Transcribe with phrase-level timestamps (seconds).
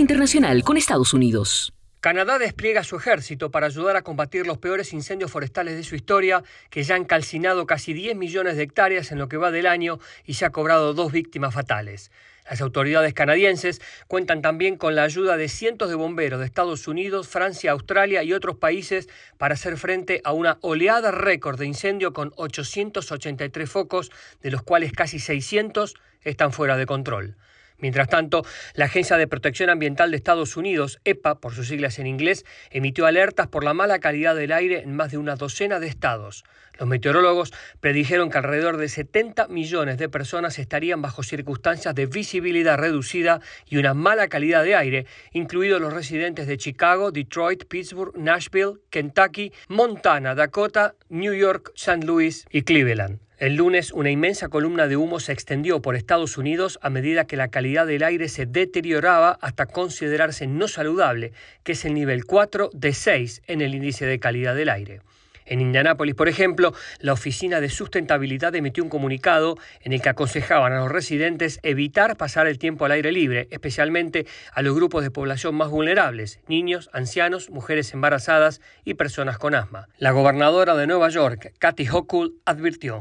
[0.00, 1.72] Internacional con Estados Unidos.
[2.00, 6.42] Canadá despliega su ejército para ayudar a combatir los peores incendios forestales de su historia,
[6.68, 9.98] que ya han calcinado casi 10 millones de hectáreas en lo que va del año
[10.26, 12.10] y se ha cobrado dos víctimas fatales.
[12.48, 17.26] Las autoridades canadienses cuentan también con la ayuda de cientos de bomberos de Estados Unidos,
[17.26, 19.08] Francia, Australia y otros países
[19.38, 24.10] para hacer frente a una oleada récord de incendio con 883 focos,
[24.42, 27.36] de los cuales casi 600 están fuera de control.
[27.78, 28.44] Mientras tanto,
[28.74, 33.06] la Agencia de Protección Ambiental de Estados Unidos, EPA por sus siglas en inglés, emitió
[33.06, 36.44] alertas por la mala calidad del aire en más de una docena de estados.
[36.78, 42.78] Los meteorólogos predijeron que alrededor de 70 millones de personas estarían bajo circunstancias de visibilidad
[42.78, 48.80] reducida y una mala calidad de aire, incluidos los residentes de Chicago, Detroit, Pittsburgh, Nashville,
[48.90, 52.04] Kentucky, Montana, Dakota, New York, St.
[52.04, 53.23] Louis y Cleveland.
[53.38, 57.36] El lunes, una inmensa columna de humo se extendió por Estados Unidos a medida que
[57.36, 61.32] la calidad del aire se deterioraba hasta considerarse no saludable,
[61.64, 65.00] que es el nivel 4 de 6 en el índice de calidad del aire.
[65.46, 70.72] En Indianápolis, por ejemplo, la Oficina de Sustentabilidad emitió un comunicado en el que aconsejaban
[70.72, 75.10] a los residentes evitar pasar el tiempo al aire libre, especialmente a los grupos de
[75.10, 79.88] población más vulnerables, niños, ancianos, mujeres embarazadas y personas con asma.
[79.98, 82.98] La gobernadora de Nueva York, Kathy Hochul, advirtió.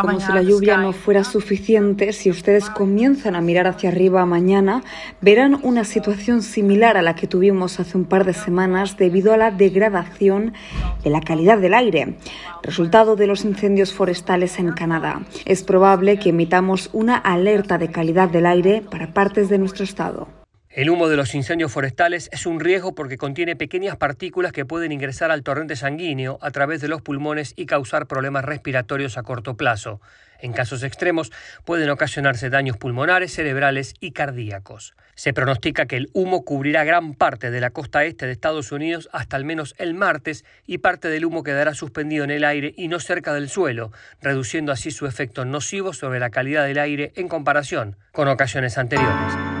[0.00, 4.82] Como si la lluvia no fuera suficiente, si ustedes comienzan a mirar hacia arriba mañana,
[5.20, 9.36] verán una situación similar a la que tuvimos hace un par de semanas debido a
[9.36, 10.54] la degradación
[11.02, 12.16] de la calidad del aire,
[12.62, 15.22] resultado de los incendios forestales en Canadá.
[15.44, 20.43] Es probable que emitamos una alerta de calidad del aire para partes de nuestro estado.
[20.74, 24.90] El humo de los incendios forestales es un riesgo porque contiene pequeñas partículas que pueden
[24.90, 29.56] ingresar al torrente sanguíneo a través de los pulmones y causar problemas respiratorios a corto
[29.56, 30.00] plazo.
[30.40, 31.30] En casos extremos
[31.64, 34.94] pueden ocasionarse daños pulmonares, cerebrales y cardíacos.
[35.14, 39.08] Se pronostica que el humo cubrirá gran parte de la costa este de Estados Unidos
[39.12, 42.88] hasta al menos el martes y parte del humo quedará suspendido en el aire y
[42.88, 47.28] no cerca del suelo, reduciendo así su efecto nocivo sobre la calidad del aire en
[47.28, 49.53] comparación con ocasiones anteriores.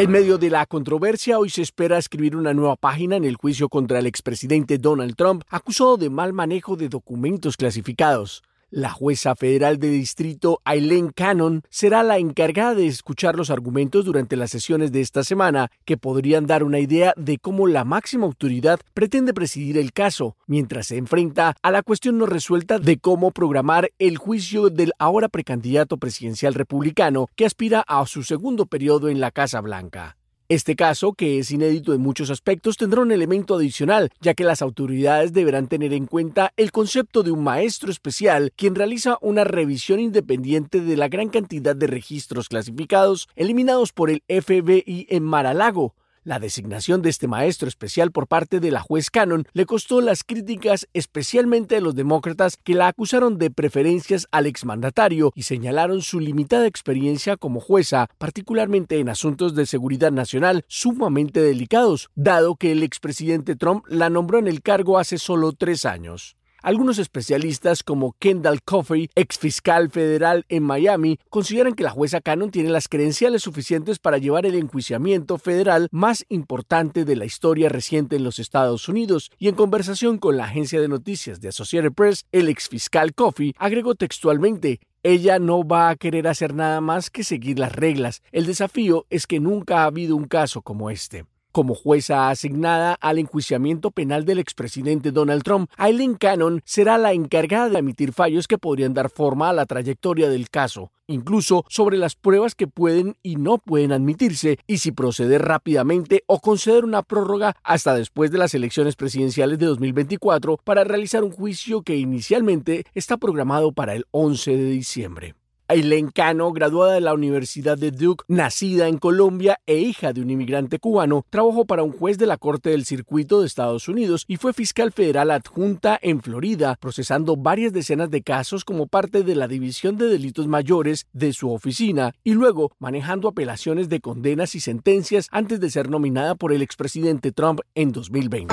[0.00, 3.68] En medio de la controversia, hoy se espera escribir una nueva página en el juicio
[3.68, 8.42] contra el expresidente Donald Trump, acusado de mal manejo de documentos clasificados.
[8.72, 14.36] La jueza federal de distrito Aileen Cannon será la encargada de escuchar los argumentos durante
[14.36, 18.78] las sesiones de esta semana que podrían dar una idea de cómo la máxima autoridad
[18.94, 23.90] pretende presidir el caso, mientras se enfrenta a la cuestión no resuelta de cómo programar
[23.98, 29.32] el juicio del ahora precandidato presidencial republicano que aspira a su segundo periodo en la
[29.32, 30.19] Casa Blanca.
[30.50, 34.62] Este caso, que es inédito en muchos aspectos, tendrá un elemento adicional, ya que las
[34.62, 40.00] autoridades deberán tener en cuenta el concepto de un maestro especial quien realiza una revisión
[40.00, 45.94] independiente de la gran cantidad de registros clasificados eliminados por el FBI en Mar-a-Lago,
[46.30, 50.22] la designación de este maestro especial por parte de la juez Cannon le costó las
[50.22, 56.20] críticas especialmente de los demócratas que la acusaron de preferencias al exmandatario y señalaron su
[56.20, 62.84] limitada experiencia como jueza, particularmente en asuntos de seguridad nacional sumamente delicados, dado que el
[62.84, 66.36] expresidente Trump la nombró en el cargo hace solo tres años.
[66.62, 72.50] Algunos especialistas como Kendall Coffey, ex fiscal federal en Miami, consideran que la jueza Cannon
[72.50, 78.16] tiene las credenciales suficientes para llevar el enjuiciamiento federal más importante de la historia reciente
[78.16, 82.26] en los Estados Unidos y en conversación con la agencia de noticias de Associated Press,
[82.30, 87.24] el ex fiscal Coffey agregó textualmente ella no va a querer hacer nada más que
[87.24, 88.22] seguir las reglas.
[88.32, 91.24] El desafío es que nunca ha habido un caso como este.
[91.52, 97.68] Como jueza asignada al enjuiciamiento penal del expresidente Donald Trump, Aileen Cannon será la encargada
[97.68, 102.14] de emitir fallos que podrían dar forma a la trayectoria del caso, incluso sobre las
[102.14, 107.56] pruebas que pueden y no pueden admitirse y si proceder rápidamente o conceder una prórroga
[107.64, 113.16] hasta después de las elecciones presidenciales de 2024 para realizar un juicio que inicialmente está
[113.16, 115.34] programado para el 11 de diciembre.
[115.70, 120.28] Aileen Cano, graduada de la Universidad de Duke, nacida en Colombia e hija de un
[120.28, 124.36] inmigrante cubano, trabajó para un juez de la Corte del Circuito de Estados Unidos y
[124.36, 129.46] fue fiscal federal adjunta en Florida, procesando varias decenas de casos como parte de la
[129.46, 135.28] División de Delitos Mayores de su oficina y luego manejando apelaciones de condenas y sentencias
[135.30, 138.52] antes de ser nominada por el expresidente Trump en 2020.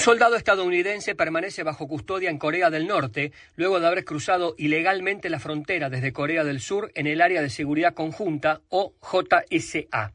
[0.00, 5.28] Un soldado estadounidense permanece bajo custodia en Corea del Norte luego de haber cruzado ilegalmente
[5.28, 10.14] la frontera desde Corea del Sur en el área de seguridad conjunta o JSA.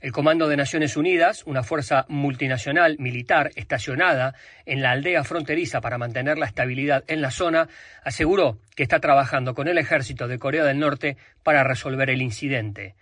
[0.00, 4.34] El Comando de Naciones Unidas, una fuerza multinacional militar estacionada
[4.66, 7.68] en la aldea fronteriza para mantener la estabilidad en la zona,
[8.02, 12.96] aseguró que está trabajando con el ejército de Corea del Norte para resolver el incidente.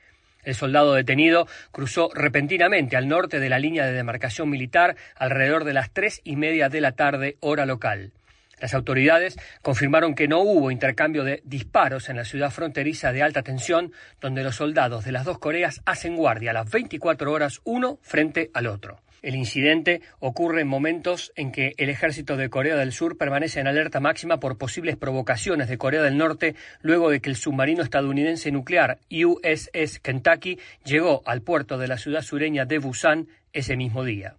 [0.44, 5.74] El soldado detenido cruzó repentinamente al norte de la línea de demarcación militar alrededor de
[5.74, 8.12] las tres y media de la tarde, hora local.
[8.60, 13.42] Las autoridades confirmaron que no hubo intercambio de disparos en la ciudad fronteriza de alta
[13.42, 17.98] tensión, donde los soldados de las dos Coreas hacen guardia a las 24 horas uno
[18.02, 19.00] frente al otro.
[19.22, 23.66] El incidente ocurre en momentos en que el ejército de Corea del Sur permanece en
[23.66, 28.52] alerta máxima por posibles provocaciones de Corea del Norte luego de que el submarino estadounidense
[28.52, 34.36] nuclear USS Kentucky llegó al puerto de la ciudad sureña de Busan ese mismo día.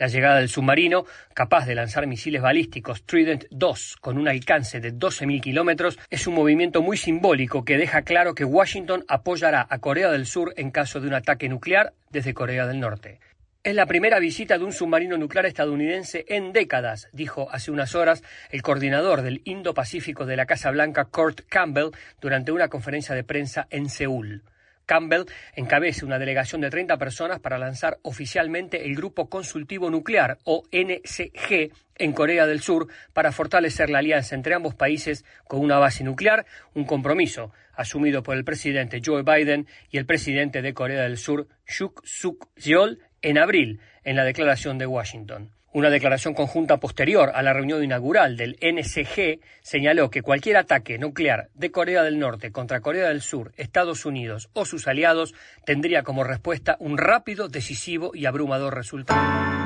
[0.00, 4.94] La llegada del submarino, capaz de lanzar misiles balísticos Trident II con un alcance de
[4.94, 10.10] 12.000 kilómetros, es un movimiento muy simbólico que deja claro que Washington apoyará a Corea
[10.10, 13.20] del Sur en caso de un ataque nuclear desde Corea del Norte.
[13.62, 18.22] Es la primera visita de un submarino nuclear estadounidense en décadas, dijo hace unas horas
[18.50, 21.90] el coordinador del Indo-Pacífico de la Casa Blanca, Kurt Campbell,
[22.22, 24.44] durante una conferencia de prensa en Seúl.
[24.86, 30.62] Campbell encabeza una delegación de 30 personas para lanzar oficialmente el Grupo Consultivo Nuclear, o
[30.72, 36.02] NCG, en Corea del Sur para fortalecer la alianza entre ambos países con una base
[36.02, 41.18] nuclear, un compromiso asumido por el presidente Joe Biden y el presidente de Corea del
[41.18, 45.50] Sur, Suk Suk Yeol, en abril, en la declaración de Washington.
[45.72, 51.48] Una declaración conjunta posterior a la reunión inaugural del NCG señaló que cualquier ataque nuclear
[51.54, 55.32] de Corea del Norte contra Corea del Sur, Estados Unidos o sus aliados
[55.64, 59.59] tendría como respuesta un rápido, decisivo y abrumador resultado.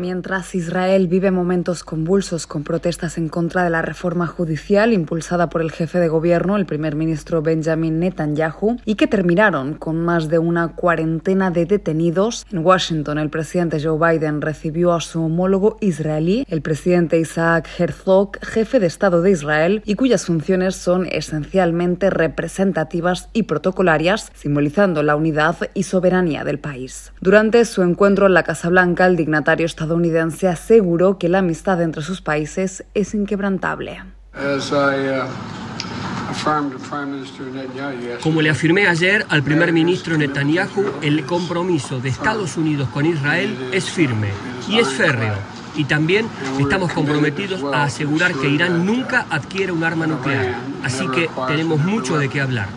[0.00, 5.60] Mientras Israel vive momentos convulsos con protestas en contra de la reforma judicial impulsada por
[5.60, 10.38] el jefe de gobierno, el primer ministro Benjamin Netanyahu, y que terminaron con más de
[10.38, 16.46] una cuarentena de detenidos, en Washington el presidente Joe Biden recibió a su homólogo israelí,
[16.48, 23.28] el presidente Isaac Herzog, jefe de Estado de Israel, y cuyas funciones son esencialmente representativas
[23.34, 27.12] y protocolarias, simbolizando la unidad y soberanía del país.
[27.20, 31.82] Durante su encuentro en la Casa Blanca, el dignatario estadounidense estadounidense aseguró que la amistad
[31.82, 34.00] entre sus países es inquebrantable.
[34.36, 34.60] Uh,
[38.22, 43.56] Como le afirmé ayer al primer ministro Netanyahu, el compromiso de Estados Unidos con Israel
[43.72, 44.28] es firme
[44.68, 45.34] y es férreo.
[45.74, 46.28] Y también
[46.60, 50.54] estamos comprometidos a asegurar que Irán nunca adquiera un arma nuclear.
[50.84, 52.68] Así que tenemos mucho de qué hablar.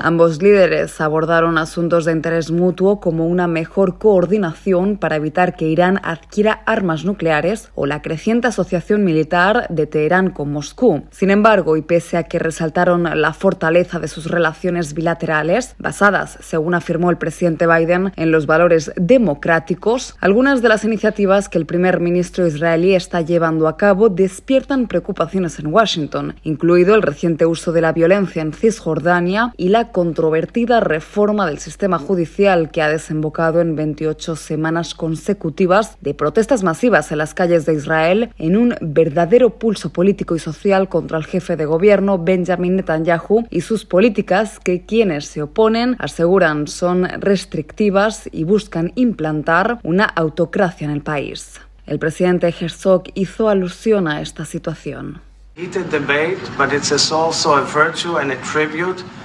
[0.00, 6.00] Ambos líderes abordaron asuntos de interés mutuo como una mejor coordinación para evitar que Irán
[6.02, 11.04] adquiera armas nucleares o la creciente asociación militar de Teherán con Moscú.
[11.10, 16.74] Sin embargo, y pese a que resaltaron la fortaleza de sus relaciones bilaterales, basadas, según
[16.74, 22.00] afirmó el presidente Biden, en los valores democráticos, algunas de las iniciativas que el primer
[22.00, 27.80] ministro israelí está llevando a cabo despiertan preocupaciones en Washington, incluido el reciente uso de
[27.80, 33.60] la violencia en Cisjordania Jordania y la controvertida reforma del sistema judicial que ha desembocado
[33.60, 39.58] en 28 semanas consecutivas de protestas masivas en las calles de Israel en un verdadero
[39.58, 44.86] pulso político y social contra el jefe de gobierno Benjamin Netanyahu y sus políticas que
[44.86, 51.60] quienes se oponen aseguran son restrictivas y buscan implantar una autocracia en el país.
[51.86, 55.27] El presidente Herzog hizo alusión a esta situación.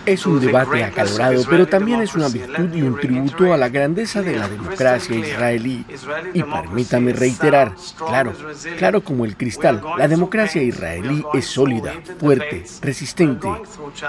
[0.06, 4.22] Es un debate acalorado, pero también es una virtud y un tributo a la grandeza
[4.24, 5.86] de la democracia israelí.
[6.34, 8.34] Y permítame reiterar, claro,
[8.78, 13.48] claro como el cristal, la democracia israelí es sólida, fuerte, resistente.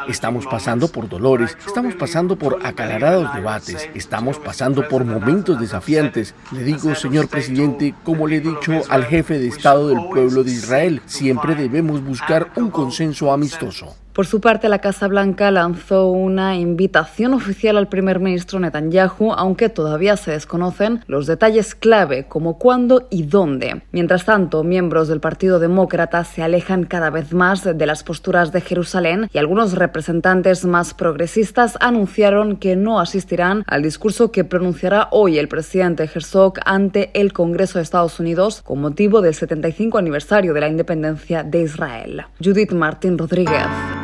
[0.09, 6.35] Estamos pasando por dolores, estamos pasando por acalorados debates, estamos pasando por momentos desafiantes.
[6.53, 10.53] Le digo, señor presidente, como le he dicho al jefe de Estado del pueblo de
[10.53, 12.14] Israel, siempre debemos buscar
[12.57, 14.04] un consenso amistoso.
[14.15, 19.69] Por su parte, la Casa Blanca lanzó una invitación oficial al primer ministro Netanyahu, aunque
[19.69, 23.83] todavía se desconocen los detalles clave, como cuándo y dónde.
[23.91, 28.61] Mientras tanto, miembros del Partido Demócrata se alejan cada vez más de las posturas de
[28.61, 35.39] Jerusalén y algunos representantes más progresistas anunciaron que no asistirán al discurso que pronunciará hoy
[35.39, 40.61] el presidente Herzog ante el Congreso de Estados Unidos con motivo del 75 aniversario de
[40.61, 42.27] la independencia de Israel.
[42.41, 44.04] Judith Martín Rodríguez.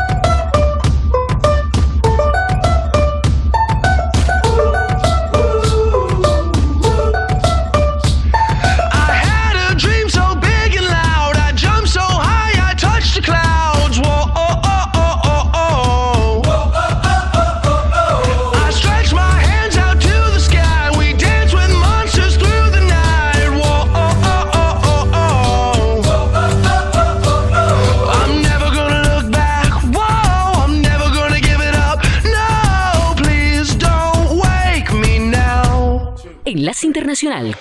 [37.11, 37.55] Internacional.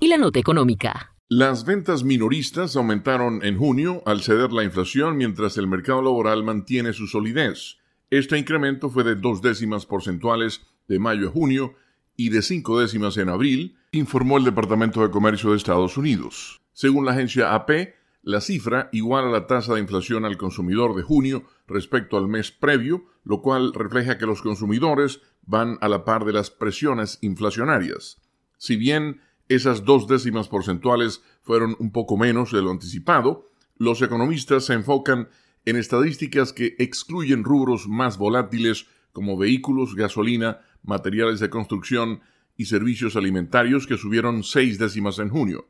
[0.00, 1.14] Y la Nota Económica.
[1.30, 6.92] Las ventas minoristas aumentaron en junio al ceder la inflación mientras el mercado laboral mantiene
[6.92, 7.78] su solidez.
[8.10, 11.74] Este incremento fue de dos décimas porcentuales de mayo a junio
[12.18, 16.60] y de cinco décimas en abril, informó el Departamento de Comercio de Estados Unidos.
[16.74, 21.44] Según la agencia AP, la cifra iguala la tasa de inflación al consumidor de junio
[21.66, 26.34] respecto al mes previo, lo cual refleja que los consumidores van a la par de
[26.34, 28.20] las presiones inflacionarias.
[28.58, 29.22] Si bien
[29.54, 35.28] esas dos décimas porcentuales fueron un poco menos de lo anticipado, los economistas se enfocan
[35.64, 42.20] en estadísticas que excluyen rubros más volátiles como vehículos, gasolina, materiales de construcción
[42.56, 45.68] y servicios alimentarios que subieron seis décimas en junio.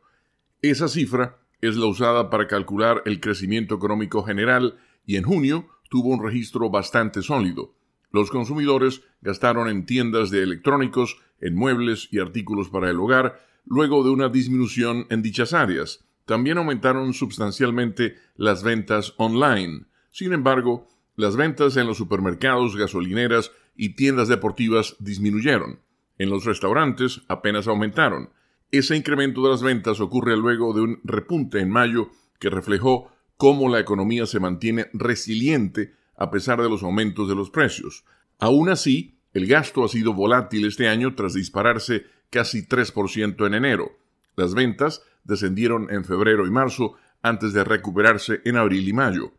[0.62, 6.10] Esa cifra es la usada para calcular el crecimiento económico general y en junio tuvo
[6.10, 7.74] un registro bastante sólido.
[8.10, 14.04] Los consumidores gastaron en tiendas de electrónicos, en muebles y artículos para el hogar, luego
[14.04, 16.04] de una disminución en dichas áreas.
[16.24, 19.86] También aumentaron sustancialmente las ventas online.
[20.10, 25.80] Sin embargo, las ventas en los supermercados, gasolineras y tiendas deportivas disminuyeron.
[26.18, 28.30] En los restaurantes apenas aumentaron.
[28.70, 33.68] Ese incremento de las ventas ocurre luego de un repunte en mayo que reflejó cómo
[33.68, 38.04] la economía se mantiene resiliente a pesar de los aumentos de los precios.
[38.38, 43.92] Aún así, el gasto ha sido volátil este año tras dispararse casi 3% en enero.
[44.34, 49.32] Las ventas descendieron en febrero y marzo antes de recuperarse en abril y mayo.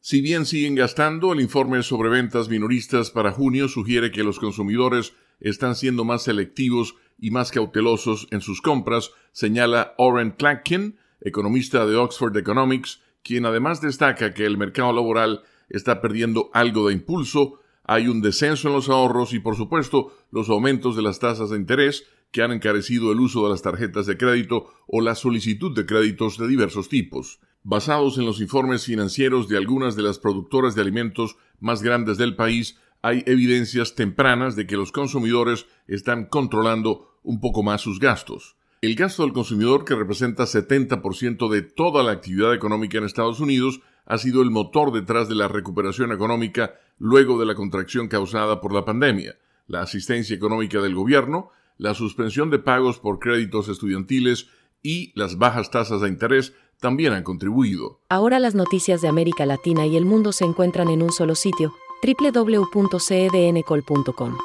[0.00, 5.12] Si bien siguen gastando, el informe sobre ventas minoristas para junio sugiere que los consumidores
[5.40, 11.96] están siendo más selectivos y más cautelosos en sus compras, señala Oren Clacken, economista de
[11.96, 18.06] Oxford Economics, quien además destaca que el mercado laboral está perdiendo algo de impulso, hay
[18.06, 22.06] un descenso en los ahorros y por supuesto los aumentos de las tasas de interés
[22.30, 26.38] que han encarecido el uso de las tarjetas de crédito o la solicitud de créditos
[26.38, 27.40] de diversos tipos.
[27.62, 32.36] Basados en los informes financieros de algunas de las productoras de alimentos más grandes del
[32.36, 38.56] país, hay evidencias tempranas de que los consumidores están controlando un poco más sus gastos.
[38.80, 43.80] El gasto del consumidor, que representa 70% de toda la actividad económica en Estados Unidos,
[44.06, 48.72] ha sido el motor detrás de la recuperación económica luego de la contracción causada por
[48.72, 49.36] la pandemia.
[49.66, 54.48] La asistencia económica del gobierno, la suspensión de pagos por créditos estudiantiles
[54.82, 58.00] y las bajas tasas de interés también han contribuido.
[58.08, 61.74] Ahora las noticias de América Latina y el mundo se encuentran en un solo sitio,
[62.02, 64.38] www.cedncol.com.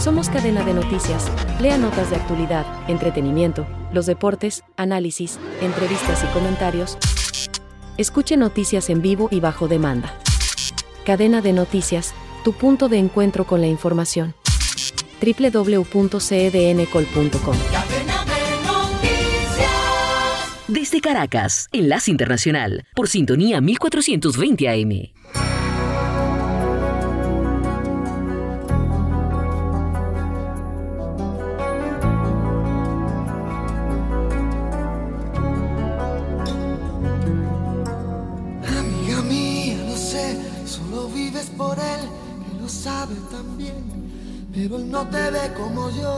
[0.00, 1.28] Somos cadena de noticias.
[1.60, 6.96] Lea notas de actualidad, entretenimiento, los deportes, análisis, entrevistas y comentarios.
[7.96, 10.16] Escuche noticias en vivo y bajo demanda.
[11.04, 12.14] Cadena de noticias,
[12.44, 14.36] tu punto de encuentro con la información.
[15.20, 17.56] www.cedncol.com.
[20.68, 25.17] Desde Caracas, Enlace Internacional, por sintonía 1420 AM.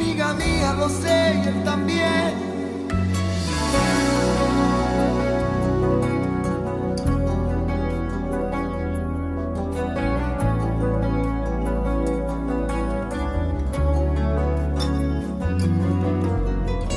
[0.00, 2.34] amiga mía, lo sé y él también.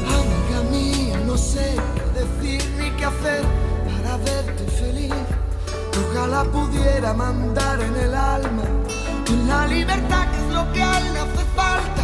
[0.07, 3.43] Amiga mía, no sé qué decir ni qué hacer
[3.83, 5.13] para verte feliz.
[6.09, 8.63] Ojalá pudiera mandar en el alma
[9.47, 12.03] la libertad que es lo que a él le hace falta.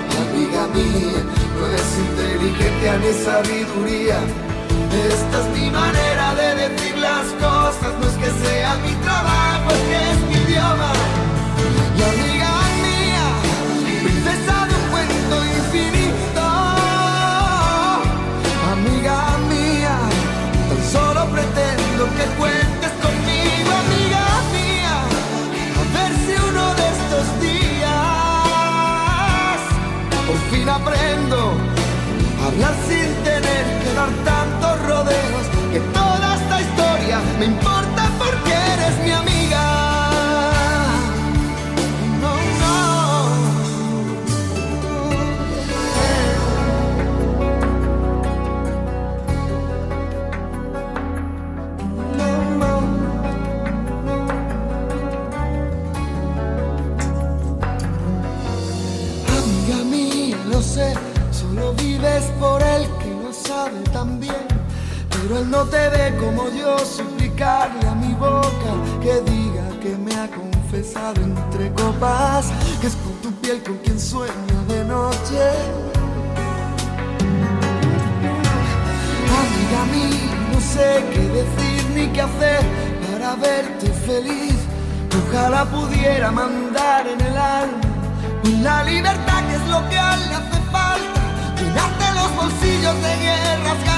[0.31, 1.21] amiga mía,
[1.57, 4.19] no es inteligencia ni sabiduría.
[5.09, 9.81] Esta es mi manera de decir las cosas, no es que sea mi trabajo, es
[9.89, 11.20] que es mi idioma.
[32.51, 35.50] Hablar sin tener que dar tantos rodeos,
[65.51, 71.21] no te ve como yo suplicarle a mi boca que diga que me ha confesado
[71.21, 72.45] entre copas,
[72.79, 75.41] que es con tu piel con quien sueña de noche.
[79.41, 82.63] Amiga mía, no sé qué decir ni qué hacer
[83.11, 84.55] para verte feliz.
[85.21, 87.81] Ojalá pudiera mandar en el alma
[88.63, 91.21] la libertad que es lo que le hace falta.
[91.57, 93.90] Llenarte los bolsillos de guerras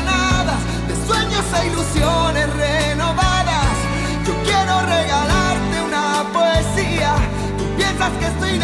[1.33, 3.65] sueños e ilusiones renovadas.
[4.25, 7.15] Yo quiero regalarte una poesía.
[7.57, 8.59] Tú piensas que estoy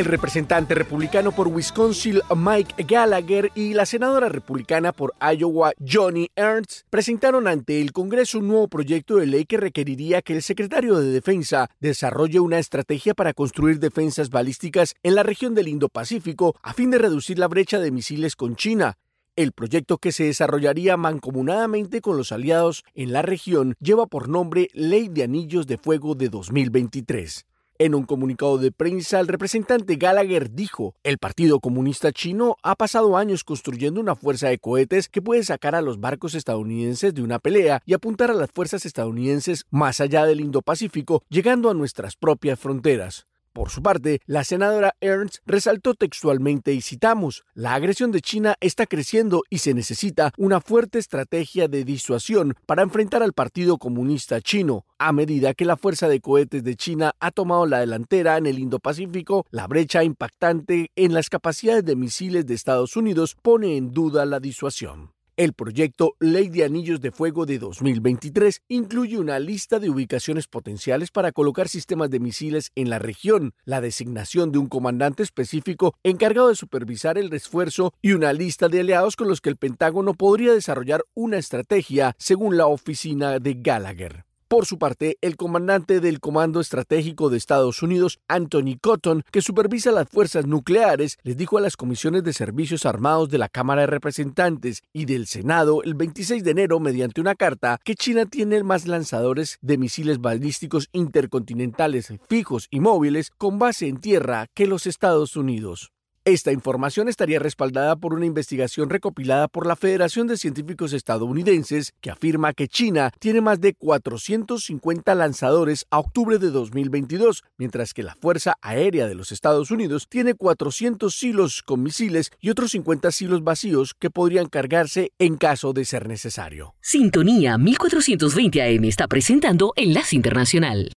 [0.00, 6.86] El representante republicano por Wisconsin, Mike Gallagher, y la senadora republicana por Iowa, Johnny Ernst,
[6.88, 11.10] presentaron ante el Congreso un nuevo proyecto de ley que requeriría que el secretario de
[11.10, 16.90] Defensa desarrolle una estrategia para construir defensas balísticas en la región del Indo-Pacífico a fin
[16.90, 18.96] de reducir la brecha de misiles con China.
[19.36, 24.70] El proyecto que se desarrollaría mancomunadamente con los aliados en la región lleva por nombre
[24.72, 27.44] Ley de Anillos de Fuego de 2023.
[27.80, 33.16] En un comunicado de prensa, el representante Gallagher dijo, el Partido Comunista Chino ha pasado
[33.16, 37.38] años construyendo una fuerza de cohetes que puede sacar a los barcos estadounidenses de una
[37.38, 42.60] pelea y apuntar a las fuerzas estadounidenses más allá del Indo-Pacífico, llegando a nuestras propias
[42.60, 43.29] fronteras.
[43.52, 48.86] Por su parte, la senadora Ernst resaltó textualmente y citamos, la agresión de China está
[48.86, 54.86] creciendo y se necesita una fuerte estrategia de disuasión para enfrentar al Partido Comunista Chino.
[54.98, 58.60] A medida que la fuerza de cohetes de China ha tomado la delantera en el
[58.60, 64.26] Indo-Pacífico, la brecha impactante en las capacidades de misiles de Estados Unidos pone en duda
[64.26, 65.10] la disuasión.
[65.40, 71.10] El proyecto Ley de Anillos de Fuego de 2023 incluye una lista de ubicaciones potenciales
[71.10, 76.48] para colocar sistemas de misiles en la región, la designación de un comandante específico encargado
[76.48, 80.52] de supervisar el esfuerzo y una lista de aliados con los que el Pentágono podría
[80.52, 84.29] desarrollar una estrategia, según la oficina de Gallagher.
[84.50, 89.92] Por su parte, el comandante del Comando Estratégico de Estados Unidos, Anthony Cotton, que supervisa
[89.92, 93.86] las fuerzas nucleares, les dijo a las comisiones de servicios armados de la Cámara de
[93.86, 98.88] Representantes y del Senado el 26 de enero mediante una carta que China tiene más
[98.88, 105.36] lanzadores de misiles balísticos intercontinentales fijos y móviles con base en tierra que los Estados
[105.36, 105.92] Unidos.
[106.26, 112.10] Esta información estaría respaldada por una investigación recopilada por la Federación de Científicos Estadounidenses que
[112.10, 118.16] afirma que China tiene más de 450 lanzadores a octubre de 2022, mientras que la
[118.16, 123.42] Fuerza Aérea de los Estados Unidos tiene 400 silos con misiles y otros 50 silos
[123.42, 126.74] vacíos que podrían cargarse en caso de ser necesario.
[126.82, 130.92] Sintonía 1420 AM está presentando Enlace Internacional.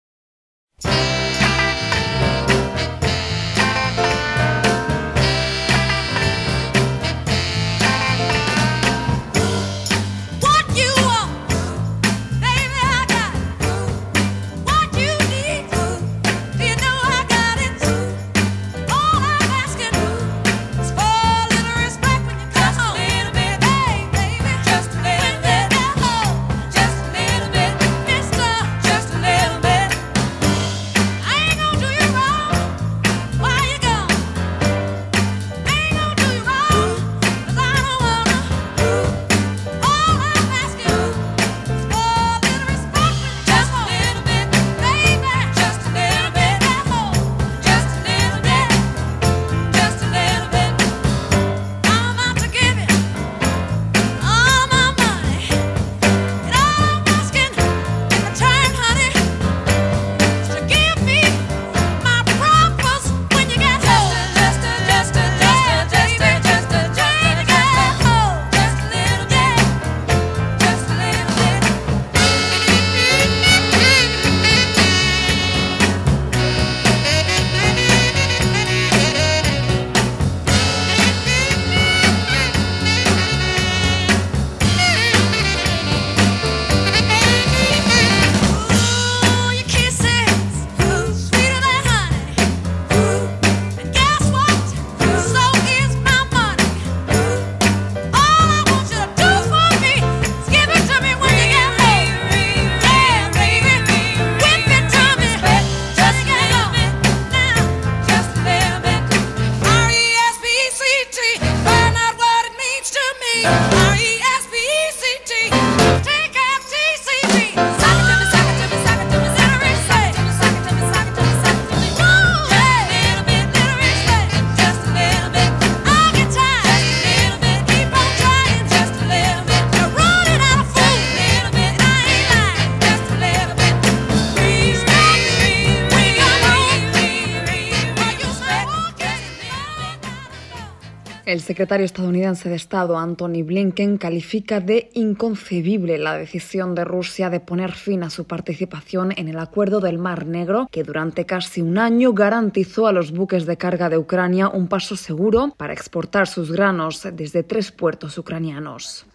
[141.32, 147.40] El secretario estadounidense de Estado, Anthony Blinken, califica de inconcebible la decisión de Rusia de
[147.40, 151.78] poner fin a su participación en el acuerdo del Mar Negro, que durante casi un
[151.78, 156.52] año garantizó a los buques de carga de Ucrania un paso seguro para exportar sus
[156.52, 159.06] granos desde tres puertos ucranianos.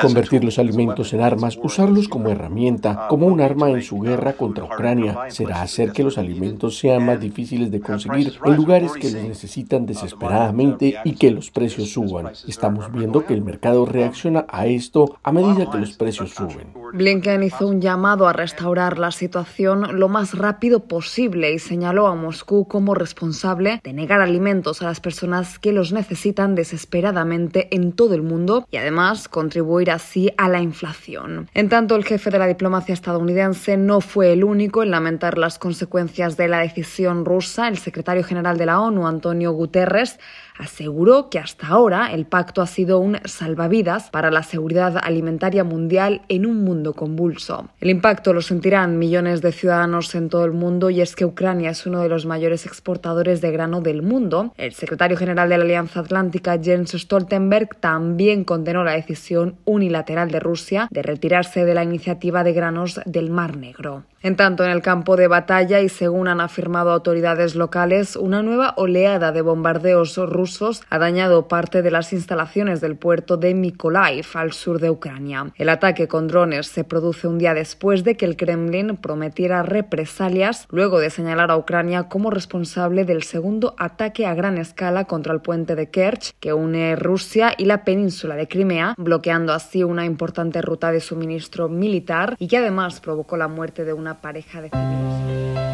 [0.00, 4.64] Convertir los alimentos en armas, usarlos como herramienta, como un arma en su guerra contra
[4.64, 9.22] Ucrania, será hacer que los alimentos sean más difíciles de conseguir en lugares que los
[9.22, 12.32] necesitan desesperadamente y que los precios suban.
[12.48, 16.72] Estamos viendo que el mercado reacciona a esto a medida que los precios suben.
[16.92, 22.14] Blinken hizo un llamado a restaurar la situación lo más rápido posible y señaló a
[22.14, 28.14] Moscú como responsable de negar alimentos a las personas que los necesitan desesperadamente en todo
[28.14, 31.50] el mundo y además contribuir así a la inflación.
[31.54, 35.58] En tanto, el jefe de la diplomacia estadounidense no fue el único en lamentar las
[35.58, 37.66] consecuencias de la decisión rusa.
[37.66, 40.20] El secretario general de la ONU, Antonio Guterres,
[40.56, 46.22] aseguró que hasta ahora el pacto ha sido un salvavidas para la seguridad alimentaria mundial
[46.28, 47.68] en un mundo convulso.
[47.80, 51.70] El impacto lo sentirán millones de ciudadanos en todo el mundo y es que Ucrania
[51.70, 54.52] es uno de los mayores exportadores de grano del mundo.
[54.56, 60.40] El secretario general de la Alianza Atlántica, Jens Stoltenberg, también condenó la decisión unilateral de
[60.40, 64.04] Rusia de retirarse de la iniciativa de granos del Mar Negro.
[64.22, 68.72] En tanto, en el campo de batalla y según han afirmado autoridades locales, una nueva
[68.78, 70.43] oleada de bombardeos rusos
[70.90, 75.52] ha dañado parte de las instalaciones del puerto de Mykolaiv al sur de Ucrania.
[75.56, 80.66] El ataque con drones se produce un día después de que el Kremlin prometiera represalias
[80.70, 85.40] luego de señalar a Ucrania como responsable del segundo ataque a gran escala contra el
[85.40, 90.60] puente de Kerch que une Rusia y la península de Crimea, bloqueando así una importante
[90.60, 95.73] ruta de suministro militar y que además provocó la muerte de una pareja de civiles.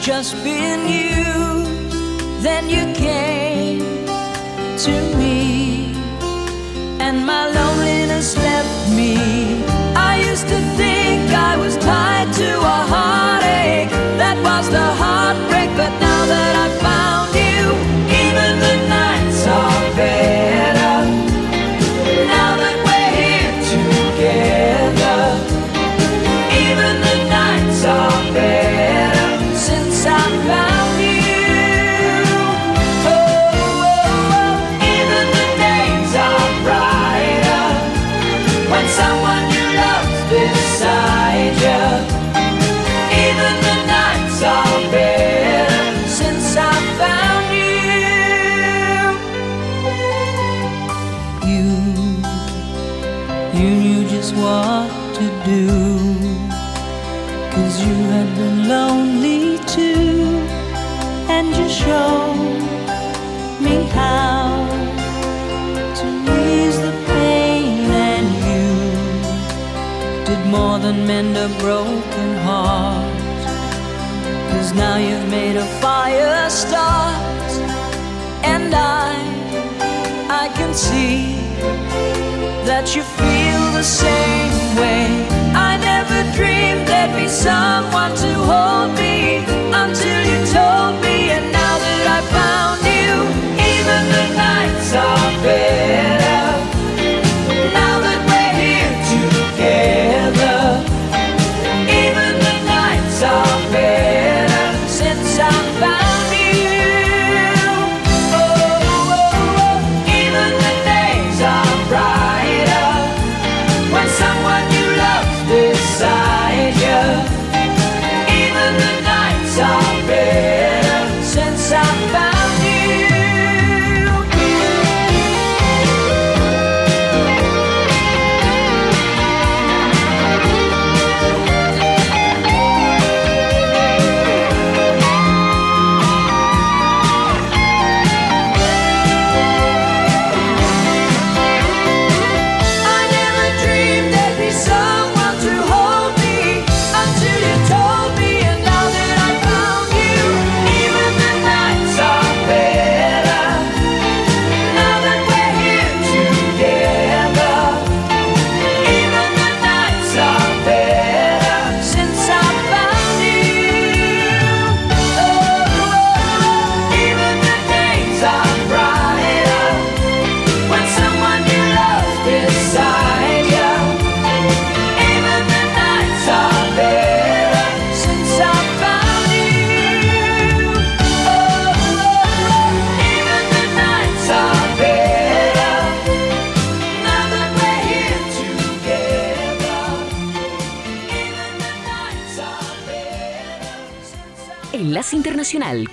[0.00, 1.92] Just been used.
[2.42, 3.80] Then you came
[4.78, 5.92] to me,
[7.00, 9.16] and my loneliness left me.
[9.94, 11.76] I used to think I was
[82.72, 85.04] that you feel the same way.
[85.68, 89.44] I never dreamed there'd be someone to hold me
[89.82, 91.11] until you told me,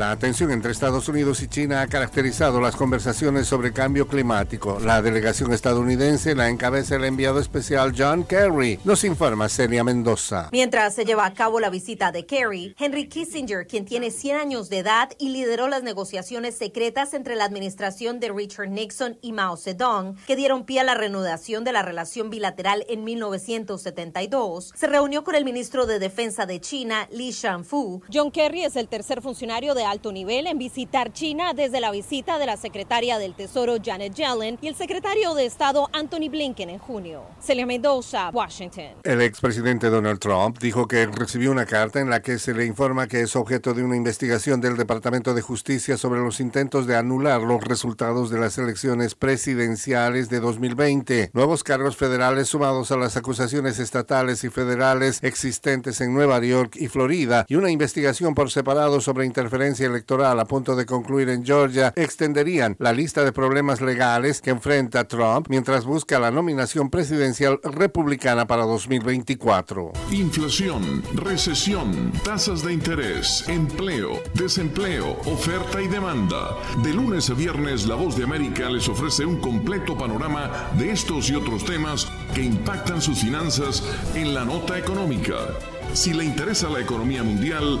[0.00, 4.80] La tensión entre Estados Unidos y China ha caracterizado las conversaciones sobre cambio climático.
[4.80, 8.80] La delegación estadounidense la encabeza el enviado especial John Kerry.
[8.84, 10.48] Nos informa Celia Mendoza.
[10.52, 14.70] Mientras se lleva a cabo la visita de Kerry, Henry Kissinger, quien tiene 100 años
[14.70, 19.58] de edad y lideró las negociaciones secretas entre la administración de Richard Nixon y Mao
[19.58, 25.24] Zedong, que dieron pie a la reanudación de la relación bilateral en 1972, se reunió
[25.24, 28.00] con el ministro de Defensa de China, Li Shanfu.
[28.10, 32.38] John Kerry es el tercer funcionario de alto nivel en visitar China desde la visita
[32.38, 36.78] de la secretaria del Tesoro Janet Yellen y el secretario de Estado Anthony Blinken en
[36.78, 37.24] junio.
[37.40, 38.94] Celia Mendoza, Washington.
[39.02, 43.08] El expresidente Donald Trump dijo que recibió una carta en la que se le informa
[43.08, 47.40] que es objeto de una investigación del Departamento de Justicia sobre los intentos de anular
[47.40, 51.30] los resultados de las elecciones presidenciales de 2020.
[51.32, 56.86] Nuevos cargos federales sumados a las acusaciones estatales y federales existentes en Nueva York y
[56.86, 61.92] Florida y una investigación por separado sobre interferencia electoral a punto de concluir en Georgia
[61.94, 68.46] extenderían la lista de problemas legales que enfrenta Trump mientras busca la nominación presidencial republicana
[68.46, 69.92] para 2024.
[70.10, 76.56] Inflación, recesión, tasas de interés, empleo, desempleo, oferta y demanda.
[76.82, 81.30] De lunes a viernes, La Voz de América les ofrece un completo panorama de estos
[81.30, 83.82] y otros temas que impactan sus finanzas
[84.14, 85.36] en la nota económica.
[85.92, 87.80] Si le interesa la economía mundial,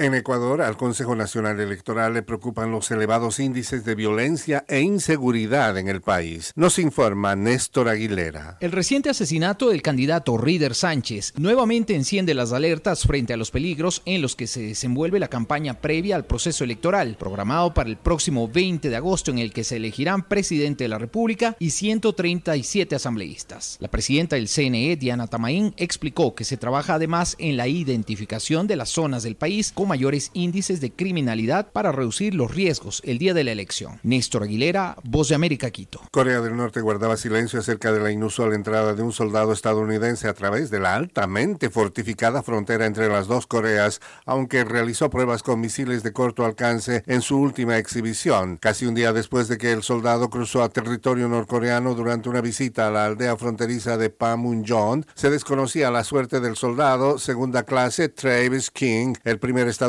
[0.00, 5.76] En Ecuador, al Consejo Nacional Electoral le preocupan los elevados índices de violencia e inseguridad
[5.76, 6.52] en el país.
[6.56, 8.56] Nos informa Néstor Aguilera.
[8.62, 14.00] El reciente asesinato del candidato Rider Sánchez nuevamente enciende las alertas frente a los peligros
[14.06, 18.48] en los que se desenvuelve la campaña previa al proceso electoral, programado para el próximo
[18.48, 23.76] 20 de agosto en el que se elegirán presidente de la República y 137 asambleístas.
[23.80, 28.76] La presidenta del CNE, Diana Tamaín, explicó que se trabaja además en la identificación de
[28.76, 33.34] las zonas del país como mayores índices de criminalidad para reducir los riesgos el día
[33.34, 33.98] de la elección.
[34.04, 36.00] Néstor Aguilera, Voz de América, Quito.
[36.12, 40.34] Corea del Norte guardaba silencio acerca de la inusual entrada de un soldado estadounidense a
[40.34, 46.04] través de la altamente fortificada frontera entre las dos Coreas, aunque realizó pruebas con misiles
[46.04, 50.30] de corto alcance en su última exhibición, casi un día después de que el soldado
[50.30, 55.02] cruzó a territorio norcoreano durante una visita a la aldea fronteriza de Panmunjom.
[55.14, 59.79] Se desconocía la suerte del soldado, segunda clase Travis King, el primer estadounidense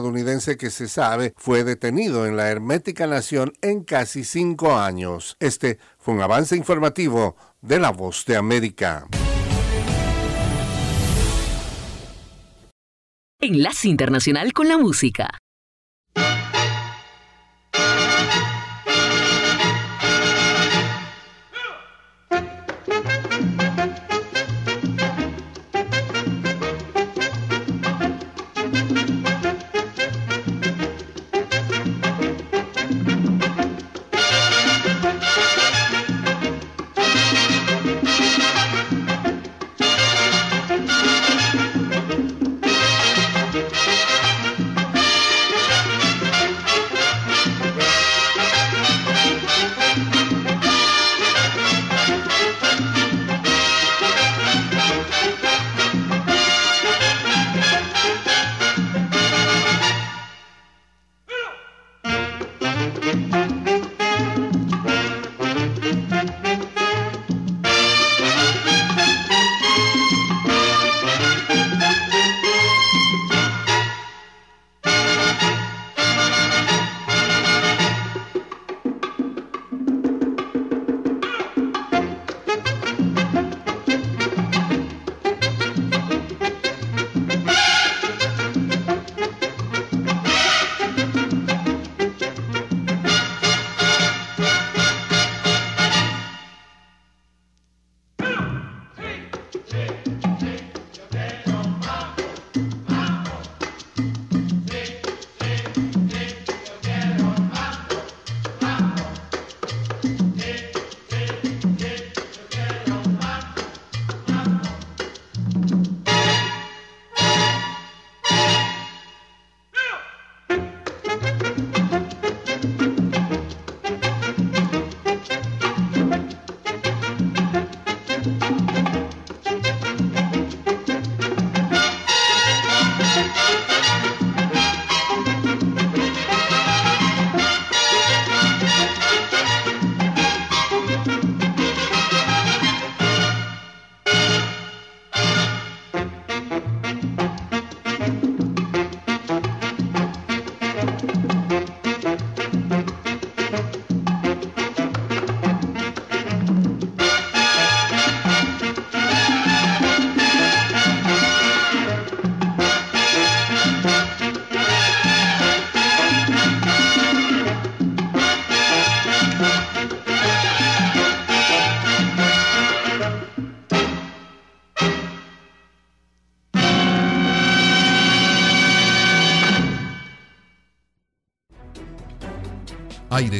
[0.58, 5.36] que se sabe fue detenido en la hermética nación en casi cinco años.
[5.39, 9.08] Este fue un avance informativo de La Voz de América.
[13.42, 15.38] Enlace Internacional con la Música.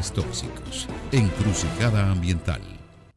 [0.02, 0.88] Aires tóxicos.
[1.12, 2.62] Encrucijada ambiental.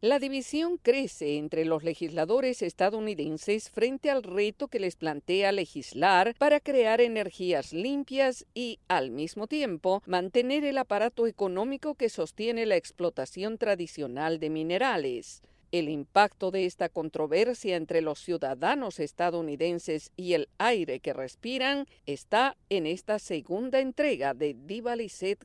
[0.02, 6.60] La división crece entre los legisladores estadounidenses frente al reto que les plantea legislar para
[6.60, 13.56] crear energías limpias y, al mismo tiempo, mantener el aparato económico que sostiene la explotación
[13.56, 15.40] tradicional de minerales.
[15.72, 22.58] El impacto de esta controversia entre los ciudadanos estadounidenses y el aire que respiran está
[22.68, 24.96] en esta segunda entrega de Diva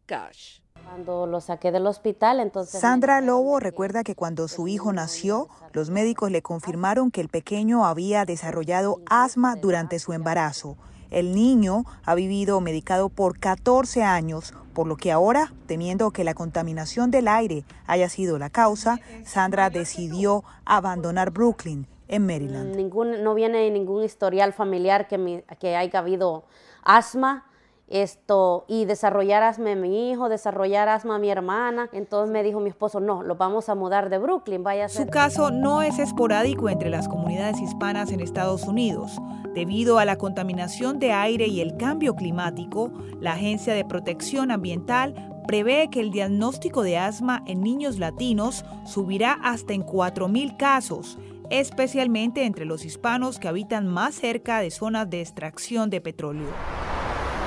[0.06, 0.60] Cash.
[0.90, 2.82] Cuando lo saqué del hospital, entonces...
[2.82, 7.86] Sandra Lobo recuerda que cuando su hijo nació, los médicos le confirmaron que el pequeño
[7.86, 10.78] había desarrollado asma durante su embarazo.
[11.12, 16.34] El niño ha vivido medicado por 14 años, por lo que ahora, temiendo que la
[16.34, 22.76] contaminación del aire haya sido la causa, Sandra decidió abandonar Brooklyn, en Maryland.
[22.76, 26.46] Ningún, no viene ningún historial familiar que, que haya habido
[26.84, 27.46] asma
[27.90, 31.90] esto y desarrollar asma a mi hijo, desarrollar asma a mi hermana.
[31.92, 35.08] Entonces me dijo mi esposo, no, lo vamos a mudar de Brooklyn, vaya a Su
[35.08, 39.18] caso no es esporádico entre las comunidades hispanas en Estados Unidos.
[39.54, 45.42] Debido a la contaminación de aire y el cambio climático, la Agencia de Protección Ambiental
[45.48, 51.18] prevé que el diagnóstico de asma en niños latinos subirá hasta en 4.000 casos,
[51.50, 56.50] especialmente entre los hispanos que habitan más cerca de zonas de extracción de petróleo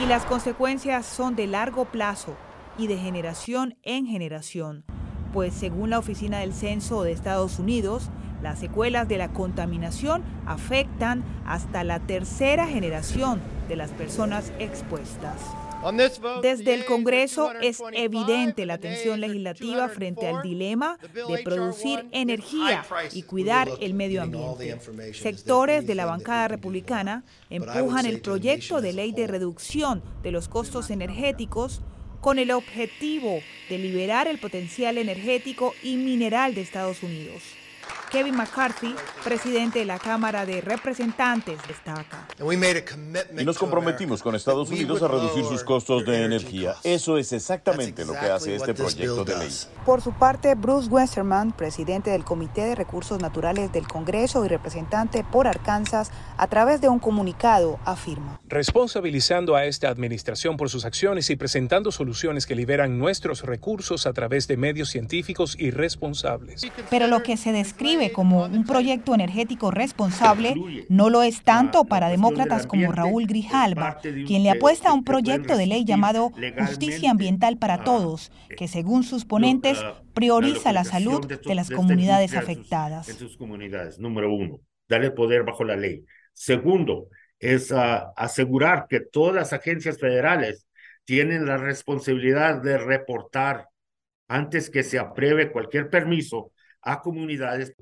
[0.00, 2.36] y las consecuencias son de largo plazo
[2.78, 4.84] y de generación en generación,
[5.32, 8.10] pues según la Oficina del Censo de Estados Unidos,
[8.42, 15.40] las secuelas de la contaminación afectan hasta la tercera generación de las personas expuestas.
[16.42, 23.22] Desde el Congreso es evidente la tensión legislativa frente al dilema de producir energía y
[23.22, 24.78] cuidar el medio ambiente.
[25.14, 30.90] Sectores de la bancada republicana empujan el proyecto de ley de reducción de los costos
[30.90, 31.82] energéticos
[32.20, 37.42] con el objetivo de liberar el potencial energético y mineral de Estados Unidos.
[38.12, 38.94] Kevin McCarthy,
[39.24, 42.28] presidente de la Cámara de Representantes, destaca.
[42.38, 46.74] Y nos comprometimos con Estados Unidos a reducir sus costos de energía.
[46.84, 49.50] Eso es exactamente lo que hace este proyecto de ley.
[49.86, 55.24] Por su parte, Bruce Westerman, presidente del Comité de Recursos Naturales del Congreso y representante
[55.24, 58.38] por Arkansas, a través de un comunicado afirma.
[58.46, 64.12] Responsabilizando a esta administración por sus acciones y presentando soluciones que liberan nuestros recursos a
[64.12, 66.66] través de medios científicos y responsables.
[66.90, 70.54] Pero lo que se describe como un proyecto energético responsable
[70.88, 75.56] no lo es tanto para demócratas como Raúl Grijalba, quien le apuesta a un proyecto
[75.56, 79.78] de ley llamado Justicia Ambiental para Todos, que según sus ponentes
[80.14, 83.08] prioriza la salud de las comunidades afectadas.
[83.08, 86.04] En sus comunidades, número uno, darle poder bajo la ley.
[86.32, 90.66] Segundo, es ah, asegurar que todas las agencias federales
[91.04, 93.68] tienen la responsabilidad de reportar
[94.28, 96.51] antes que se apruebe cualquier permiso
[96.82, 97.74] a comunidades.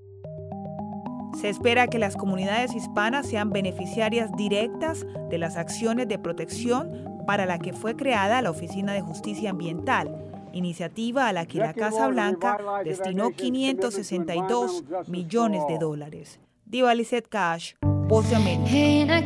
[1.41, 6.91] Se espera que las comunidades hispanas sean beneficiarias directas de las acciones de protección
[7.27, 10.15] para la que fue creada la Oficina de Justicia Ambiental,
[10.53, 16.41] iniciativa a la que la Casa Blanca destinó 562 millones de dólares.
[16.67, 16.93] Diva
[17.29, 19.19] Cash, Voz de América.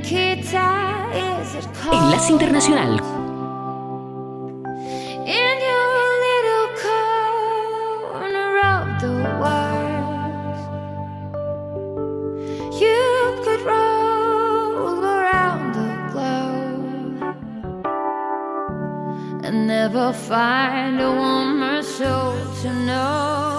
[1.92, 3.23] Enlace Internacional
[19.88, 23.53] never find a warmer soul to know.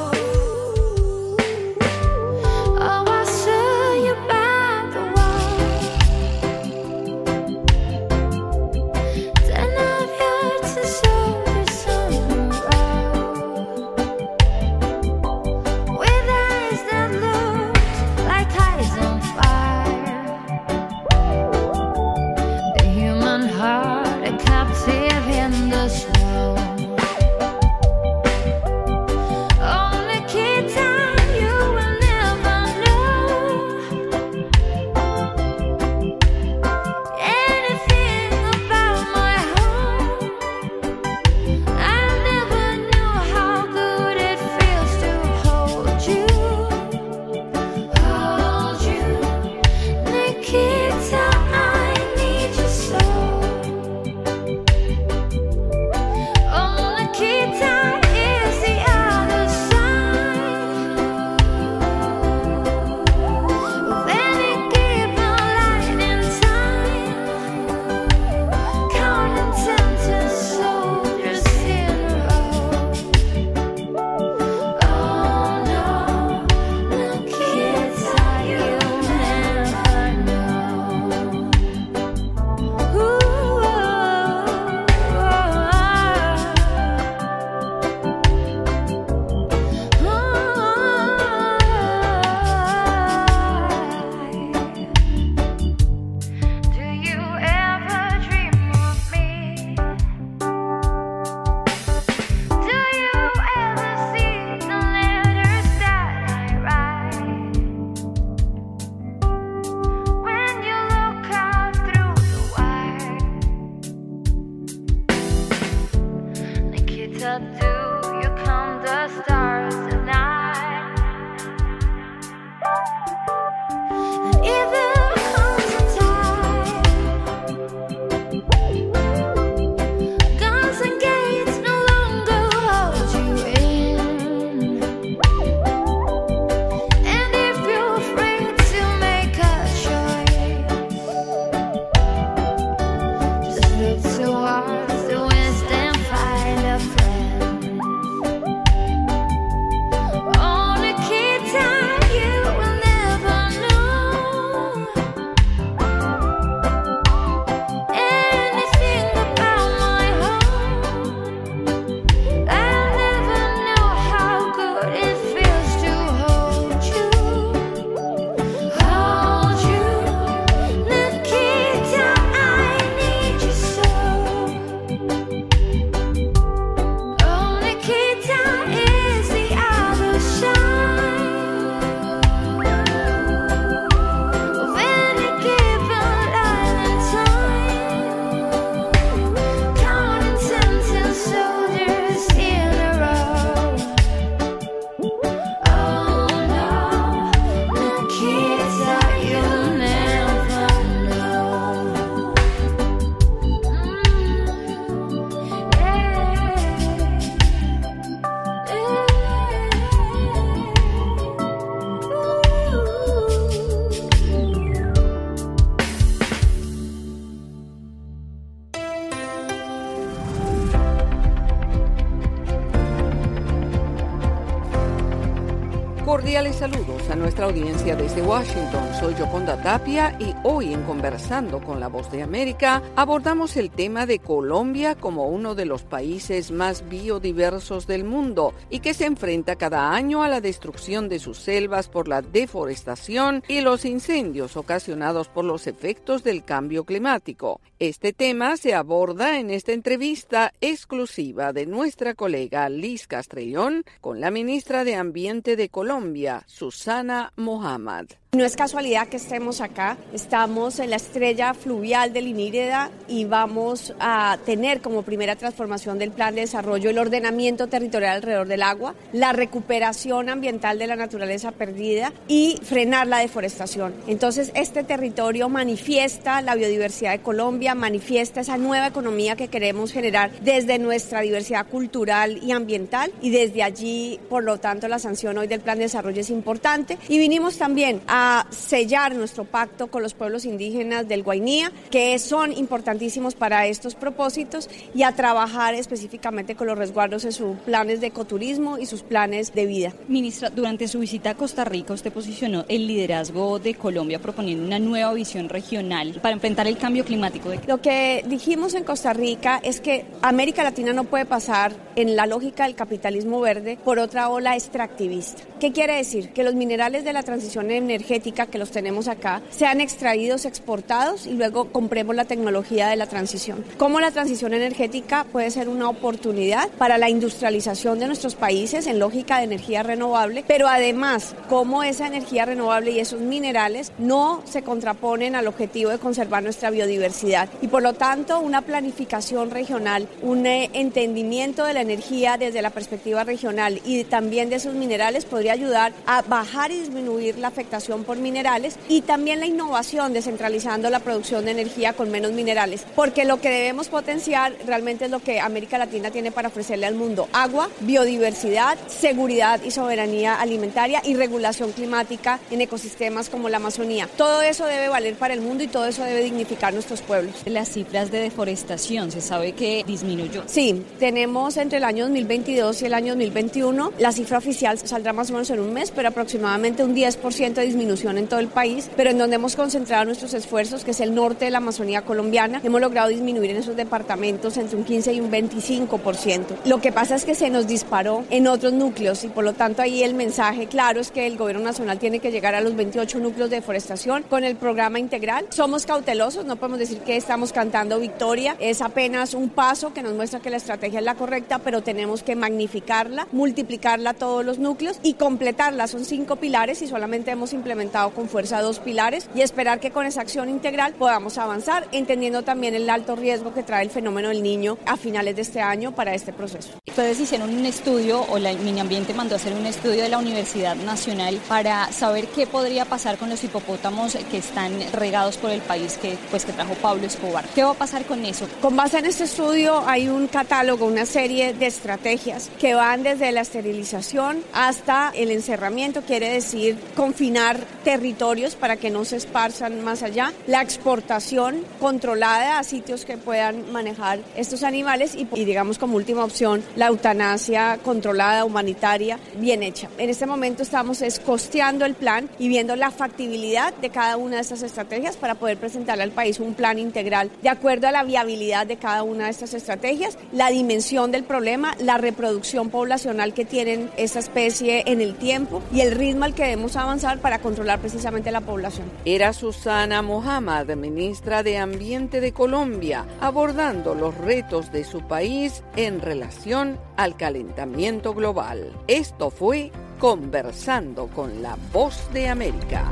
[227.64, 228.84] Desde Washington.
[228.99, 234.06] Soy Yoconda Tapia y hoy en Conversando con la Voz de América abordamos el tema
[234.06, 239.56] de Colombia como uno de los países más biodiversos del mundo y que se enfrenta
[239.56, 245.30] cada año a la destrucción de sus selvas por la deforestación y los incendios ocasionados
[245.30, 247.60] por los efectos del cambio climático.
[247.80, 254.30] Este tema se aborda en esta entrevista exclusiva de nuestra colega Liz Castrellón con la
[254.30, 258.06] ministra de Ambiente de Colombia, Susana Muhammad.
[258.36, 259.98] No es casualidad que estemos acá,
[260.36, 266.12] estamos en la estrella fluvial del Inírida y vamos a tener como primera transformación del
[266.12, 271.54] plan de desarrollo el ordenamiento territorial alrededor del agua, la recuperación ambiental de la naturaleza
[271.54, 273.94] perdida y frenar la deforestación.
[274.08, 280.32] Entonces, este territorio manifiesta la biodiversidad de Colombia, manifiesta esa nueva economía que queremos generar
[280.42, 285.48] desde nuestra diversidad cultural y ambiental y desde allí, por lo tanto, la sanción hoy
[285.48, 290.14] del plan de desarrollo es importante y vinimos también a sellar nuestro pacto con los
[290.26, 296.66] pueblos indígenas del Guainía, que son importantísimos para estos propósitos, y a trabajar específicamente con
[296.66, 299.94] los resguardos en sus planes de ecoturismo y sus planes de vida.
[300.08, 304.80] Ministra, durante su visita a Costa Rica, usted posicionó el liderazgo de Colombia proponiendo una
[304.80, 307.52] nueva visión regional para enfrentar el cambio climático.
[307.68, 312.26] Lo que dijimos en Costa Rica es que América Latina no puede pasar en la
[312.26, 315.44] lógica del capitalismo verde por otra ola extractivista.
[315.60, 316.32] ¿Qué quiere decir?
[316.34, 321.32] Que los minerales de la transición energética que los tenemos acá sean extraídos, exportados y
[321.32, 323.64] luego compremos la tecnología de la transición.
[323.78, 328.99] Cómo la transición energética puede ser una oportunidad para la industrialización de nuestros países en
[328.99, 334.62] lógica de energía renovable, pero además cómo esa energía renovable y esos minerales no se
[334.62, 340.45] contraponen al objetivo de conservar nuestra biodiversidad y por lo tanto una planificación regional, un
[340.45, 345.45] eh, entendimiento de la energía desde la perspectiva regional y también de esos minerales podría
[345.52, 351.00] ayudar a bajar y disminuir la afectación por minerales y también la innovación descentralizando la
[351.00, 355.39] producción de energía con menos minerales, porque lo que debemos potenciar realmente es lo que
[355.39, 361.72] América Latina tiene para ofrecerle al mundo, agua, biodiversidad, seguridad y soberanía alimentaria y regulación
[361.72, 364.10] climática en ecosistemas como la Amazonía.
[364.18, 367.36] Todo eso debe valer para el mundo y todo eso debe dignificar nuestros pueblos.
[367.46, 370.43] Las cifras de deforestación, ¿se sabe que disminuyó?
[370.48, 375.30] Sí, tenemos entre el año 2022 y el año 2021, la cifra oficial saldrá más
[375.32, 378.90] o menos en un mes, pero aproximadamente un 10% de disminución en todo el país,
[378.96, 382.62] pero en donde hemos concentrado nuestros esfuerzos, que es el norte de la Amazonía colombiana,
[382.64, 386.46] hemos logrado disminuir en esos departamentos entre un 15 y un 25%.
[386.66, 389.82] Lo que pasa es que se nos disparó en otros núcleos y por lo tanto
[389.82, 393.20] ahí el mensaje claro es que el gobierno nacional tiene que llegar a los 28
[393.20, 395.46] núcleos de deforestación con el programa integral.
[395.50, 400.14] Somos cautelosos, no podemos decir que estamos cantando victoria, es apenas un paso que nos
[400.14, 404.60] muestra que la estrategia es la correcta, pero tenemos que magnificarla, multiplicarla a todos los
[404.60, 405.88] núcleos y completarla.
[405.88, 410.06] Son cinco pilares y solamente hemos implementado con fuerza dos pilares y esperar que con
[410.06, 414.44] esa acción integral podamos avanzar, entendiendo también el alto riesgo que trae el fenómeno del
[414.44, 416.74] niño a finales de este año para este proceso.
[416.88, 420.20] Ustedes hicieron un estudio, o la Mini Ambiente mandó a hacer un estudio de la
[420.20, 425.62] Universidad Nacional para saber qué podría pasar con los hipopótamos que están regados por el
[425.62, 427.46] país que, pues, que trajo Pablo Escobar.
[427.56, 428.48] ¿Qué va a pasar con eso?
[428.62, 433.32] Con base en este estudio hay un catálogo, una serie de estrategias que van desde
[433.32, 440.03] la esterilización hasta el encerramiento, quiere decir confinar territorios para que no se esparzan más
[440.03, 446.24] allá, la exportación controlada a sitios que puedan manejar estos animales y, digamos como última
[446.24, 449.89] opción la eutanasia controlada, humanitaria, bien hecha.
[449.97, 454.41] En este momento estamos escosteando el plan y viendo la factibilidad de cada una de
[454.41, 458.68] estas estrategias para poder presentarle al país un plan integral de acuerdo a la viabilidad
[458.68, 463.89] de cada una de estas estrategias, la dimensión del problema, la reproducción poblacional que tienen
[463.97, 468.32] esta especie en el tiempo y el ritmo al que debemos avanzar para controlar precisamente
[468.32, 468.91] la población.
[469.06, 476.01] Era Susana Mohamed, ministra de Ambiente de Colombia, abordando los retos de su país en
[476.01, 478.74] relación al calentamiento global.
[478.88, 482.91] Esto fue Conversando con la Voz de América.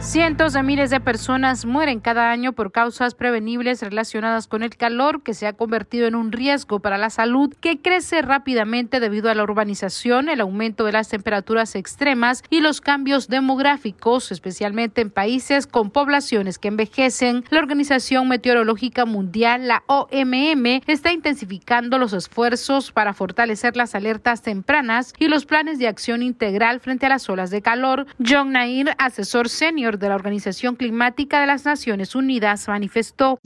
[0.00, 5.22] Cientos de miles de personas mueren cada año por causas prevenibles relacionadas con el calor
[5.22, 9.34] que se ha convertido en un riesgo para la salud que crece rápidamente debido a
[9.34, 15.66] la urbanización, el aumento de las temperaturas extremas y los cambios demográficos, especialmente en países
[15.66, 17.44] con poblaciones que envejecen.
[17.50, 25.12] La Organización Meteorológica Mundial, la OMM, está intensificando los esfuerzos para fortalecer las alertas tempranas
[25.18, 28.06] y los planes de acción integral frente a las olas de calor.
[28.26, 33.38] John Nair, asesor senior de la Organización Climática de las Naciones Unidas manifestó.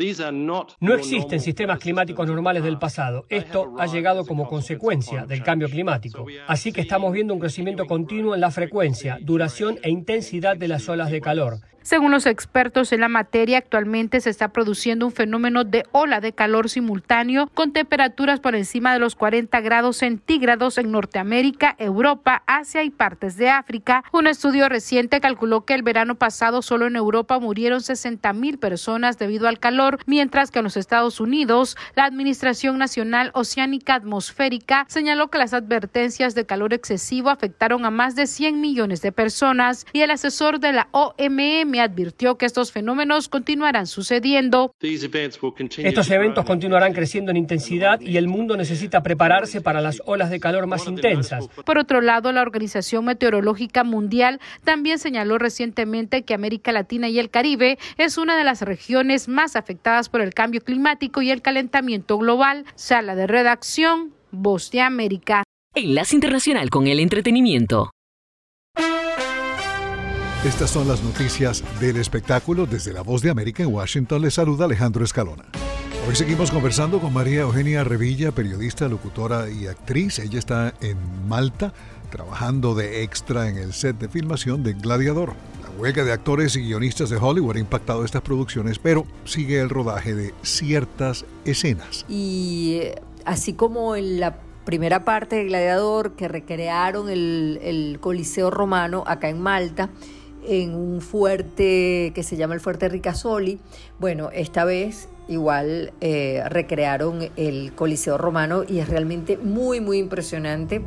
[0.80, 3.26] No existen sistemas climáticos normales del pasado.
[3.28, 6.26] Esto ha llegado como consecuencia del cambio climático.
[6.47, 10.88] Así que estamos viendo un crecimiento continuo en la frecuencia, duración e intensidad de las
[10.88, 11.59] olas de calor.
[11.85, 16.32] Según los expertos en la materia, actualmente se está produciendo un fenómeno de ola de
[16.32, 22.85] calor simultáneo con temperaturas por encima de los 40 grados centígrados en Norteamérica, Europa, Asia
[22.85, 24.03] y partes de África.
[24.12, 29.18] Un estudio reciente calculó que el verano pasado solo en Europa murieron 60 mil personas
[29.18, 35.28] debido al calor, mientras que en los Estados Unidos la Administración Nacional Oceánica Atmosférica señaló
[35.28, 40.01] que las advertencias de calor excesivo afectaron a más de 100 millones de personas y
[40.01, 44.75] el asesor de la OMM advirtió que estos fenómenos continuarán sucediendo.
[44.81, 50.41] Estos eventos continuarán creciendo en intensidad y el mundo necesita prepararse para las olas de
[50.41, 51.49] calor más intensas.
[51.64, 57.31] Por otro lado, la Organización Meteorológica Mundial también señaló recientemente que América Latina y el
[57.31, 62.18] Caribe es una de las regiones más afectadas por el cambio climático y el calentamiento
[62.18, 62.64] global.
[62.75, 65.43] Sala de redacción, Voz de América.
[65.75, 67.93] Enlace Internacional con el Entretenimiento.
[70.45, 74.20] Estas son las noticias del espectáculo desde la Voz de América en Washington.
[74.20, 75.47] Les saluda Alejandro Escalona.
[76.07, 80.18] Hoy seguimos conversando con María Eugenia Revilla, periodista, locutora y actriz.
[80.18, 81.72] Ella está en Malta
[82.11, 85.32] trabajando de extra en el set de filmación de Gladiador.
[85.62, 89.70] La huelga de actores y guionistas de Hollywood ha impactado estas producciones, pero sigue el
[89.70, 92.05] rodaje de ciertas escenas.
[92.07, 94.36] Y eh, así como en la
[94.66, 99.88] primera parte de Gladiador que recrearon el, el Coliseo Romano acá en Malta,
[100.47, 103.59] en un fuerte que se llama el Fuerte Ricasoli.
[103.99, 110.82] Bueno, esta vez igual eh, recrearon el Coliseo Romano y es realmente muy, muy impresionante.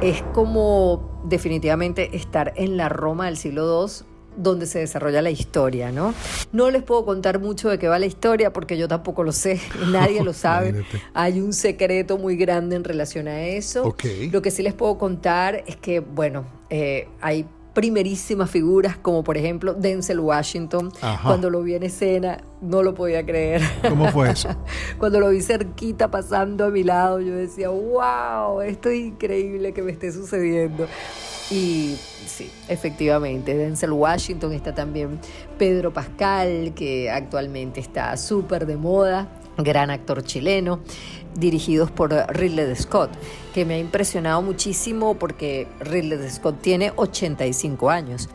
[0.00, 5.90] Es como definitivamente estar en la Roma del siglo II donde se desarrolla la historia,
[5.90, 6.14] ¿no?
[6.52, 9.60] No les puedo contar mucho de qué va la historia porque yo tampoco lo sé,
[9.90, 10.84] nadie lo sabe.
[11.14, 13.94] Hay un secreto muy grande en relación a eso.
[14.30, 19.36] Lo que sí les puedo contar es que, bueno, eh, hay primerísimas figuras, como por
[19.36, 20.92] ejemplo Denzel Washington.
[21.22, 23.62] Cuando lo vi en escena, no lo podía creer.
[23.88, 24.48] ¿Cómo fue eso?
[24.98, 29.82] Cuando lo vi cerquita pasando a mi lado, yo decía, wow, esto es increíble que
[29.82, 30.86] me esté sucediendo.
[31.50, 31.96] Y
[32.26, 35.18] sí, efectivamente, Denzel Washington está también
[35.58, 40.80] Pedro Pascal, que actualmente está súper de moda, gran actor chileno
[41.34, 43.10] dirigidos por Ridley Scott,
[43.54, 48.28] que me ha impresionado muchísimo porque Ridley Scott tiene 85 años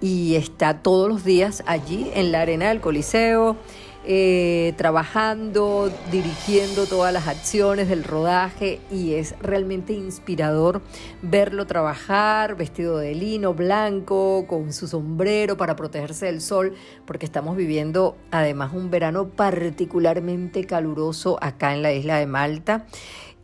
[0.00, 3.56] y está todos los días allí en la arena del Coliseo,
[4.04, 10.80] eh, trabajando, dirigiendo todas las acciones del rodaje y es realmente inspirador
[11.20, 16.74] verlo trabajar vestido de lino blanco, con su sombrero para protegerse del sol,
[17.04, 22.86] porque estamos viviendo además un verano particularmente caluroso acá en la isla de Malta.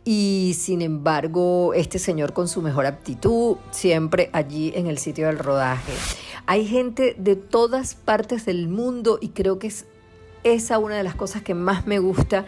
[0.05, 5.37] Y sin embargo, este señor con su mejor aptitud, siempre allí en el sitio del
[5.37, 5.91] rodaje.
[6.45, 9.85] Hay gente de todas partes del mundo y creo que es
[10.53, 12.45] esa una de las cosas que más me gusta.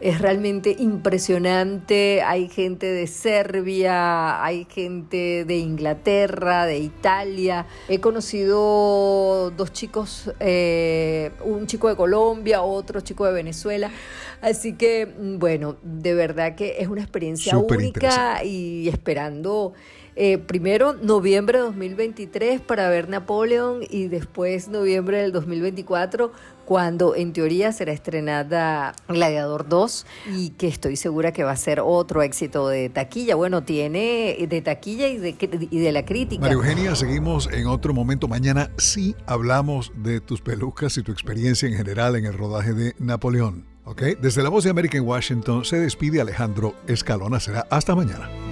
[0.00, 2.22] Es realmente impresionante.
[2.22, 7.66] Hay gente de Serbia, hay gente de Inglaterra, de Italia.
[7.88, 13.92] He conocido dos chicos, eh, un chico de Colombia, otro chico de Venezuela.
[14.40, 15.06] Así que,
[15.38, 19.72] bueno, de verdad que es una experiencia única y esperando
[20.14, 26.32] eh, primero noviembre de 2023 para ver Napoleon y después noviembre del 2024
[26.64, 30.06] cuando en teoría será estrenada Gladiador 2
[30.36, 33.34] y que estoy segura que va a ser otro éxito de taquilla.
[33.34, 35.36] Bueno, tiene de taquilla y de,
[35.70, 36.40] y de la crítica.
[36.40, 38.28] María Eugenia, seguimos en otro momento.
[38.28, 42.94] Mañana sí hablamos de tus pelucas y tu experiencia en general en el rodaje de
[42.98, 43.66] Napoleón.
[43.84, 44.02] ¿ok?
[44.20, 47.40] Desde la voz de América en Washington se despide Alejandro Escalona.
[47.40, 48.51] Será hasta mañana.